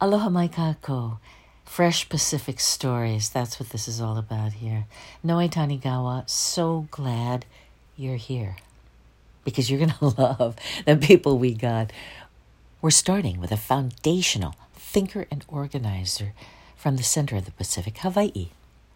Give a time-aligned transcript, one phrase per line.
[0.00, 1.18] Aloha mai kakou.
[1.64, 3.30] Fresh Pacific stories.
[3.30, 4.86] That's what this is all about here.
[5.22, 7.46] Noe Tanigawa, so glad
[7.96, 8.56] you're here
[9.44, 11.92] because you're going to love the people we got.
[12.82, 16.32] We're starting with a foundational thinker and organizer
[16.76, 18.48] from the center of the Pacific, Hawaii.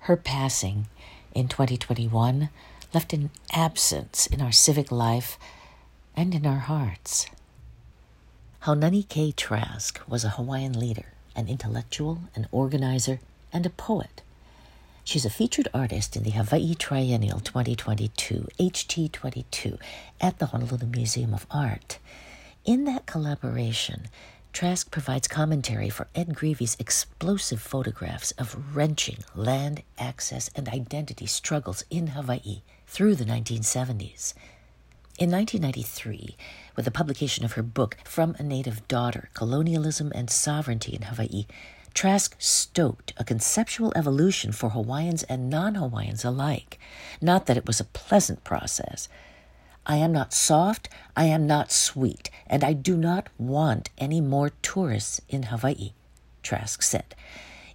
[0.00, 0.86] Her passing
[1.34, 2.50] in 2021
[2.94, 5.38] left an absence in our civic life
[6.16, 7.26] and in our hearts.
[8.64, 13.20] Haunani Kay Trask was a Hawaiian leader, an intellectual, an organizer,
[13.52, 14.22] and a poet.
[15.04, 19.78] She's a featured artist in the Hawaii Triennial 2022, HT22,
[20.18, 21.98] at the Honolulu Museum of Art.
[22.64, 24.06] In that collaboration,
[24.54, 31.84] Trask provides commentary for Ed Greevy's explosive photographs of wrenching land access and identity struggles
[31.90, 34.32] in Hawaii through the 1970s.
[35.16, 36.36] In 1993,
[36.74, 41.46] with the publication of her book From a Native Daughter Colonialism and Sovereignty in Hawaii,
[41.94, 46.80] Trask stoked a conceptual evolution for Hawaiians and non Hawaiians alike.
[47.20, 49.08] Not that it was a pleasant process.
[49.86, 54.50] I am not soft, I am not sweet, and I do not want any more
[54.62, 55.92] tourists in Hawaii,
[56.42, 57.14] Trask said.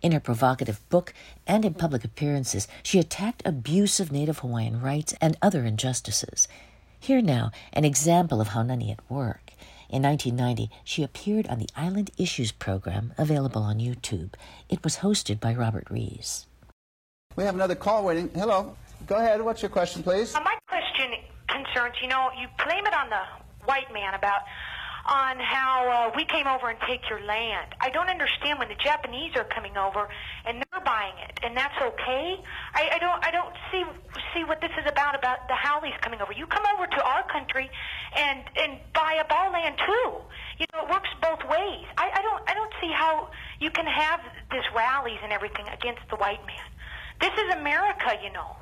[0.00, 1.12] In her provocative book
[1.46, 6.48] and in public appearances, she attacked abuse of Native Hawaiian rights and other injustices.
[7.06, 9.52] Here now, an example of Haunani at work.
[9.88, 14.34] In 1990, she appeared on the Island Issues program, available on YouTube.
[14.68, 16.48] It was hosted by Robert Rees.
[17.36, 18.28] We have another call waiting.
[18.34, 18.74] Hello.
[19.06, 19.40] Go ahead.
[19.40, 20.34] What's your question, please?
[20.34, 21.12] Uh, my question
[21.46, 23.22] concerns, you know, you blame it on the
[23.66, 24.40] white man about
[25.06, 27.74] on how uh, we came over and take your land.
[27.80, 30.08] I don't understand when the Japanese are coming over
[30.44, 32.42] and they're buying it, and that's okay.
[32.74, 33.82] I, I don't I don't see
[34.34, 36.32] see what this is about about the haoles coming over.
[36.32, 37.70] You come over to our country
[38.16, 40.10] and and buy up our land too.
[40.58, 41.86] You know, it works both ways.
[41.96, 44.20] I, I don't I don't see how you can have
[44.50, 46.66] this rallies and everything against the white man.
[47.20, 48.56] This is America, you know.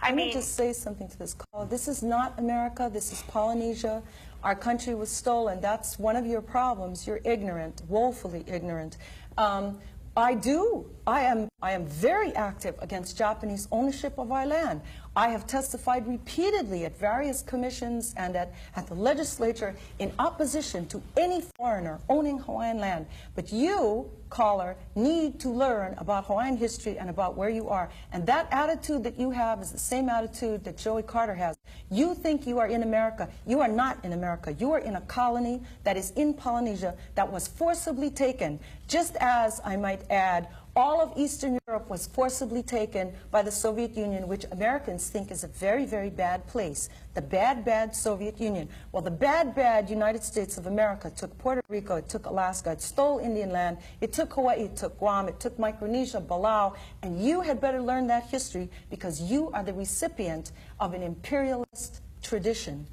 [0.00, 1.64] I Let mean, me just say something to this call.
[1.66, 2.90] This is not America.
[2.92, 4.02] This is Polynesia.
[4.42, 5.60] Our country was stolen.
[5.60, 7.06] That's one of your problems.
[7.06, 8.96] You're ignorant, woefully ignorant.
[9.38, 9.78] Um,
[10.16, 10.86] I do.
[11.06, 14.80] I am, I am very active against Japanese ownership of our land.
[15.14, 21.02] I have testified repeatedly at various commissions and at, at the legislature in opposition to
[21.16, 23.06] any foreigner owning Hawaiian land.
[23.34, 27.90] But you, caller, need to learn about Hawaiian history and about where you are.
[28.12, 31.58] And that attitude that you have is the same attitude that Joey Carter has.
[31.90, 33.28] You think you are in America.
[33.46, 34.56] You are not in America.
[34.58, 38.58] You are in a colony that is in Polynesia that was forcibly taken,
[38.88, 43.94] just as, I might add, all of Eastern Europe was forcibly taken by the Soviet
[43.96, 46.88] Union, which Americans think is a very, very bad place.
[47.14, 48.68] The bad, bad Soviet Union.
[48.90, 52.80] Well, the bad, bad United States of America took Puerto Rico, it took Alaska, it
[52.80, 57.42] stole Indian land, it took Hawaii, it took Guam, it took Micronesia, Palau, and you
[57.42, 62.86] had better learn that history because you are the recipient of an imperialist tradition.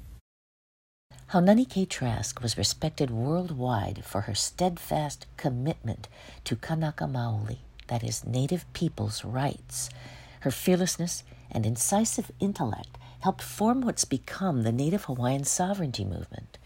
[1.32, 6.08] Haunani Kay Trask was respected worldwide for her steadfast commitment
[6.42, 7.58] to Kanaka Maoli,
[7.90, 9.90] that is, Native peoples' rights.
[10.40, 16.56] Her fearlessness and incisive intellect helped form what's become the Native Hawaiian sovereignty movement.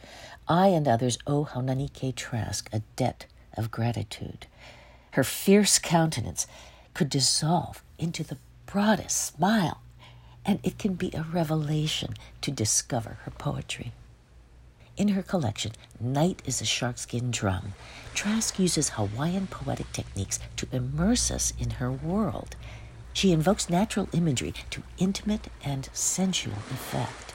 [0.47, 3.27] I and others owe Haunani Kay Trask a debt
[3.57, 4.47] of gratitude.
[5.13, 6.47] Her fierce countenance
[6.93, 9.81] could dissolve into the broadest smile,
[10.45, 13.93] and it can be a revelation to discover her poetry.
[14.97, 17.75] In her collection, Night is a Sharkskin Drum,
[18.15, 22.55] Trask uses Hawaiian poetic techniques to immerse us in her world.
[23.13, 27.35] She invokes natural imagery to intimate and sensual effect.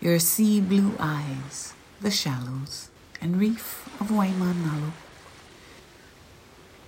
[0.00, 2.90] Your sea blue eyes, the shallows
[3.20, 4.90] and reef of Waimanalo.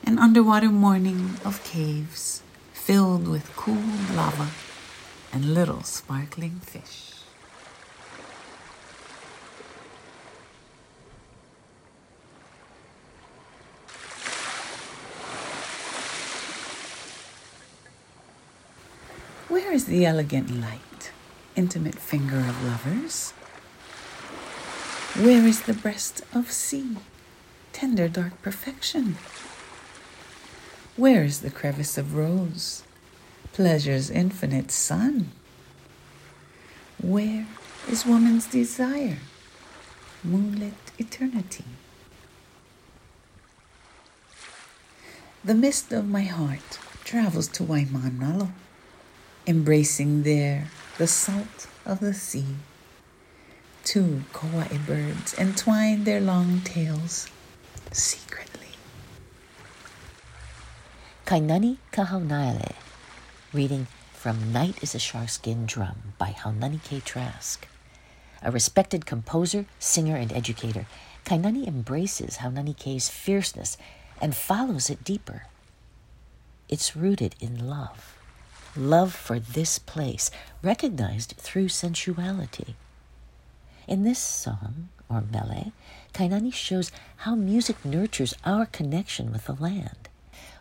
[0.05, 2.43] An underwater morning of caves
[2.73, 3.83] filled with cool
[4.15, 4.49] lava
[5.37, 7.13] and little sparkling fish.
[19.51, 21.13] Where is the elegant light,
[21.55, 23.33] intimate finger of lovers?
[25.23, 26.97] Where is the breast of sea,
[27.75, 29.19] tender dark perfection?
[30.97, 32.85] Where is the crevice of rose,
[33.57, 35.31] pleasure's infinite sun?
[37.03, 37.47] Where
[37.89, 39.17] is woman's desire,
[40.23, 41.65] moonlit eternity?
[45.43, 48.51] The mist of my heart travels to Waimanalo
[49.47, 50.69] embracing there
[50.99, 52.57] the salt of the sea,
[53.85, 57.31] Two koae birds entwine their long tails
[57.91, 58.77] secretly.
[61.25, 62.75] Kainani Kahaunaele,
[63.57, 67.67] reading from Night is a Sharkskin Drum by Haunani Kay Trask.
[68.43, 70.85] A respected composer, singer, and educator,
[71.25, 73.79] Kainani embraces Haunani Kay's fierceness
[74.21, 75.47] and follows it deeper.
[76.69, 78.19] It's rooted in love.
[78.77, 80.31] Love for this place,
[80.63, 82.75] recognized through sensuality.
[83.89, 85.73] In this song, or mele,
[86.13, 86.93] Kainani shows
[87.25, 90.11] how music nurtures our connection with the land.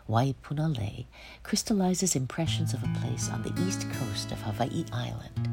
[0.08, 1.06] Waipunalei
[1.42, 5.48] crystallizes impressions of a place on the east coast of Hawaii Island.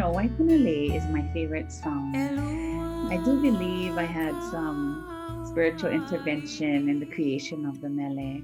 [0.00, 2.16] Know, is my favorite song.
[3.12, 8.40] I do believe I had some spiritual intervention in the creation of the mele.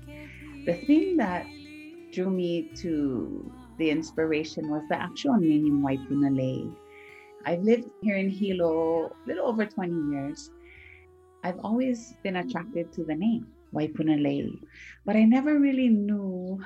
[0.67, 1.47] The thing that
[2.13, 6.77] drew me to the inspiration was the actual name Waipunalei.
[7.47, 10.51] I've lived here in Hilo a little over 20 years.
[11.43, 14.61] I've always been attracted to the name Waipunalei,
[15.07, 16.61] but I never really knew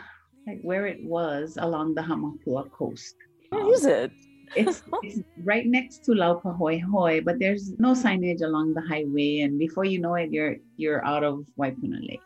[0.48, 3.14] like where it was along the Hamakua coast.
[3.50, 4.10] Where is it?
[4.56, 9.84] It's, it's right next to Laupahoehoe, but there's no signage along the highway, and before
[9.84, 12.18] you know it, you're you're out of Waipunalei.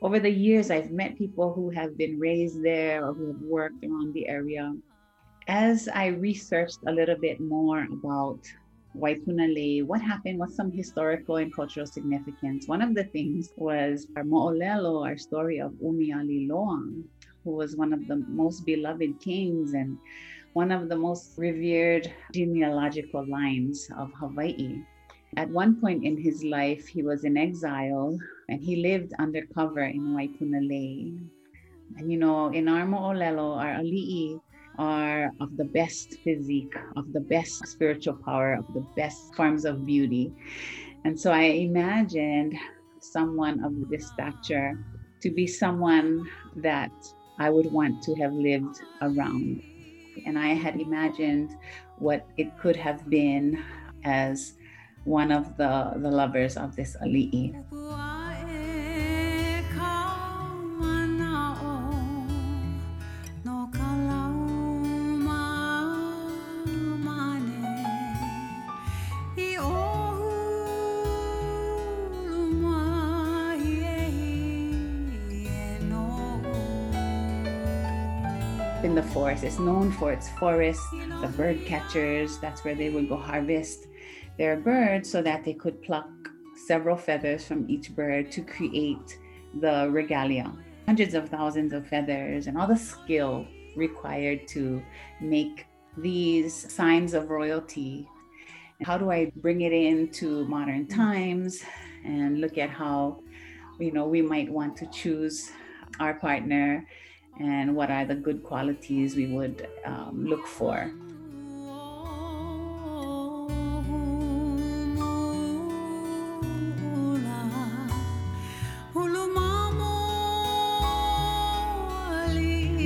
[0.00, 3.84] Over the years, I've met people who have been raised there or who have worked
[3.84, 4.72] around the area.
[5.48, 8.40] As I researched a little bit more about
[8.96, 12.68] Waipunalei, what happened, what's some historical and cultural significance.
[12.68, 17.02] One of the things was our Mo'olelo, our story of Umialiloa,
[17.44, 19.98] who was one of the most beloved kings and
[20.58, 24.82] one of the most revered genealogical lines of Hawaii.
[25.36, 28.18] At one point in his life, he was in exile
[28.48, 31.14] and he lived undercover in Waipunalei.
[31.96, 34.40] And you know, in our Mo'olelo, our ali'i
[34.80, 39.86] are of the best physique, of the best spiritual power, of the best forms of
[39.86, 40.32] beauty.
[41.04, 42.58] And so I imagined
[42.98, 44.74] someone of this stature
[45.22, 46.26] to be someone
[46.56, 46.90] that
[47.38, 49.62] I would want to have lived around
[50.26, 51.56] and I had imagined
[51.98, 53.62] what it could have been
[54.04, 54.54] as
[55.04, 57.54] one of the, the lovers of this ali'i.
[78.98, 79.44] The forest.
[79.44, 80.84] It's known for its forests,
[81.20, 82.38] the bird catchers.
[82.38, 83.86] That's where they would go harvest
[84.38, 86.10] their birds so that they could pluck
[86.66, 89.20] several feathers from each bird to create
[89.60, 90.52] the regalia.
[90.86, 94.82] Hundreds of thousands of feathers and all the skill required to
[95.20, 98.04] make these signs of royalty.
[98.82, 101.62] How do I bring it into modern times
[102.04, 103.22] and look at how,
[103.78, 105.52] you know, we might want to choose
[106.00, 106.84] our partner
[107.40, 110.92] and what are the good qualities we would um, look for.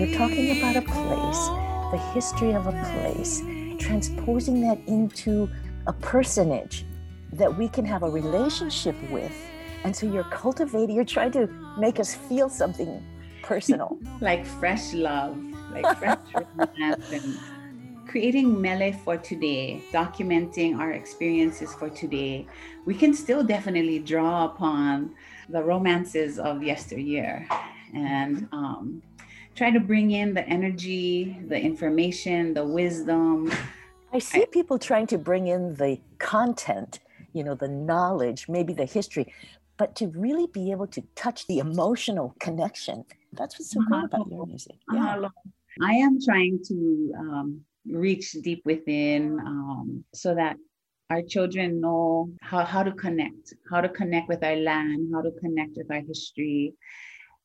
[0.02, 1.48] We're talking about a place,
[1.92, 3.40] the history of a place,
[3.78, 5.48] transposing that into
[5.86, 6.84] a personage
[7.32, 9.32] that we can have a relationship with.
[9.84, 11.46] And so you're cultivating, you're trying to
[11.78, 13.02] make us feel something
[13.54, 13.98] personal.
[14.20, 15.36] like fresh love,
[15.72, 16.18] like fresh
[16.56, 17.38] romance and
[18.06, 22.46] creating mele for today, documenting our experiences for today.
[22.86, 25.14] We can still definitely draw upon
[25.48, 27.46] the romances of yesteryear
[27.94, 29.02] and um,
[29.54, 33.52] try to bring in the energy, the information, the wisdom.
[34.12, 37.00] I see I, people trying to bring in the content,
[37.32, 39.32] you know, the knowledge, maybe the history,
[39.82, 43.04] but to really be able to touch the emotional connection.
[43.32, 44.76] That's what's so great about your music.
[44.92, 45.26] Yeah.
[45.82, 50.54] I am trying to um, reach deep within um, so that
[51.10, 55.32] our children know how, how to connect, how to connect with our land, how to
[55.40, 56.74] connect with our history.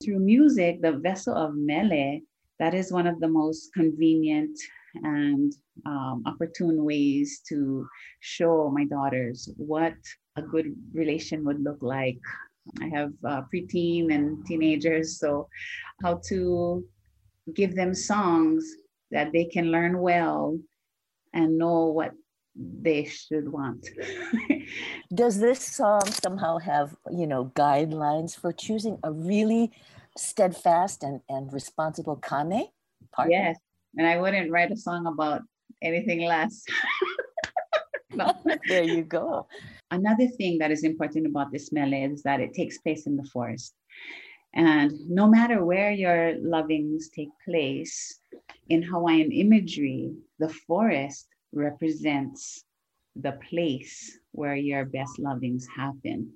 [0.04, 2.20] Through music, the vessel of mele,
[2.60, 4.56] that is one of the most convenient
[4.94, 5.54] and
[5.88, 7.88] um, opportune ways to
[8.20, 9.96] show my daughters what
[10.38, 12.18] a good relation would look like.
[12.82, 15.48] I have uh, preteen and teenagers, so
[16.04, 16.86] how to
[17.54, 18.70] give them songs
[19.12, 20.60] that they can learn well
[21.34, 22.12] and know what
[22.56, 23.88] they should want.
[25.14, 29.72] Does this song somehow have, you know, guidelines for choosing a really
[30.18, 32.66] steadfast and, and responsible kame
[33.14, 33.32] partner?
[33.32, 33.58] Yes.
[33.98, 35.42] And I wouldn't write a song about
[35.82, 36.64] anything less.
[38.14, 38.34] no.
[38.68, 39.48] there you go.
[39.92, 43.28] Another thing that is important about this mele is that it takes place in the
[43.34, 43.74] forest.
[44.54, 48.22] And no matter where your lovings take place,
[48.70, 52.64] in Hawaiian imagery, the forest represents
[53.16, 56.32] the place where your best lovings happen.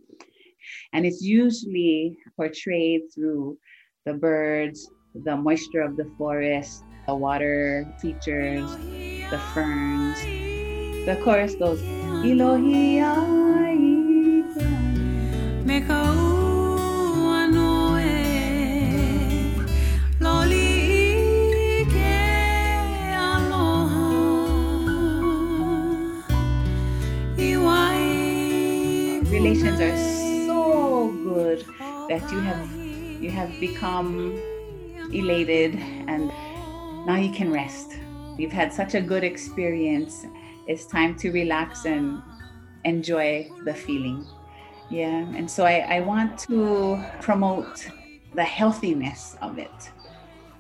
[0.94, 3.58] And it's usually portrayed through
[4.06, 8.72] the birds, the moisture of the forest, the water features,
[9.30, 10.51] the ferns.
[11.06, 13.02] The chorus goes, Elohi
[29.32, 29.98] Relations are
[30.46, 31.66] so good
[32.10, 32.72] that you have
[33.22, 34.40] you have become
[35.12, 35.76] elated
[36.08, 36.28] and
[37.08, 37.92] now you can rest.
[38.38, 40.26] You've had such a good experience.
[40.72, 42.22] It's time to relax and
[42.86, 44.26] enjoy the feeling.
[44.90, 45.28] Yeah.
[45.36, 47.90] And so I, I want to promote
[48.36, 49.92] the healthiness of it.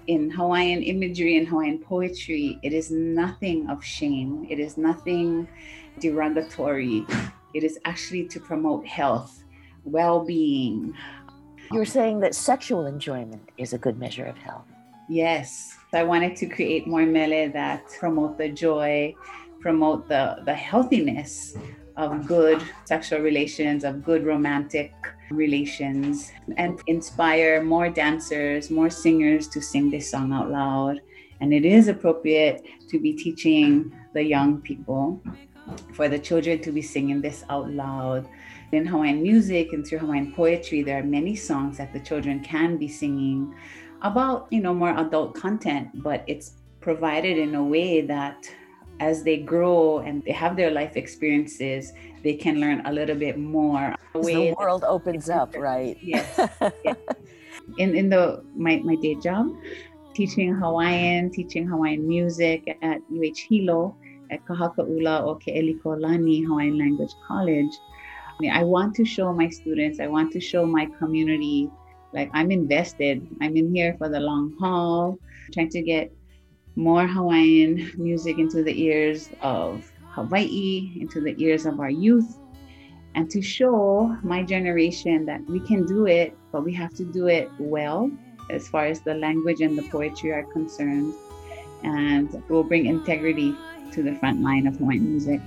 [0.07, 5.47] In Hawaiian imagery and Hawaiian poetry, it is nothing of shame, it is nothing
[5.99, 7.05] derogatory.
[7.53, 9.45] It is actually to promote health,
[9.85, 10.93] well being.
[11.71, 14.65] You're saying that sexual enjoyment is a good measure of health.
[15.07, 19.13] Yes, I wanted to create more mele that promote the joy,
[19.59, 21.57] promote the, the healthiness
[21.97, 24.93] of good sexual relations, of good romantic
[25.31, 31.01] relations, and inspire more dancers, more singers to sing this song out loud.
[31.41, 35.21] And it is appropriate to be teaching the young people,
[35.93, 38.29] for the children to be singing this out loud.
[38.71, 42.77] In Hawaiian music and through Hawaiian poetry, there are many songs that the children can
[42.77, 43.53] be singing
[44.01, 48.49] about you know more adult content but it's provided in a way that
[48.99, 51.93] as they grow and they have their life experiences
[52.23, 53.95] they can learn a little bit more.
[54.13, 55.97] The world opens up right.
[56.01, 56.39] Yes,
[56.85, 56.97] yes.
[57.77, 59.47] in in the my, my day job
[60.13, 63.95] teaching hawaiian teaching hawaiian music at uh hilo
[64.29, 67.73] at Ka Haka 'Ula O Ke'elikolani hawaiian language college.
[68.51, 71.69] I want to show my students, I want to show my community
[72.13, 73.25] like I'm invested.
[73.41, 75.17] I'm in here for the long haul,
[75.53, 76.11] trying to get
[76.75, 82.37] more Hawaiian music into the ears of Hawaii, into the ears of our youth,
[83.15, 87.27] and to show my generation that we can do it, but we have to do
[87.27, 88.09] it well
[88.49, 91.13] as far as the language and the poetry are concerned.
[91.83, 93.55] And it will bring integrity
[93.93, 95.41] to the front line of Hawaiian music.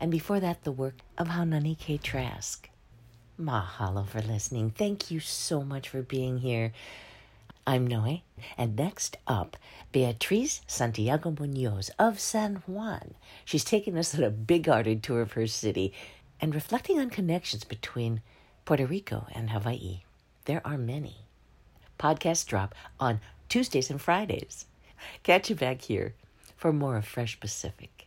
[0.00, 2.68] And before that, the work of Haunani Kay Trask.
[3.40, 4.70] Mahalo for listening.
[4.70, 6.72] Thank you so much for being here.
[7.66, 8.22] I'm Noe,
[8.58, 9.56] and next up,
[9.92, 13.14] Beatriz Santiago Munoz of San Juan.
[13.44, 15.92] She's taking us on a big hearted tour of her city
[16.40, 18.22] and reflecting on connections between
[18.64, 20.00] Puerto Rico and Hawaii.
[20.46, 21.18] There are many.
[22.00, 24.66] Podcasts drop on Tuesdays and Fridays.
[25.22, 26.14] Catch you back here
[26.56, 28.01] for more of Fresh Pacific.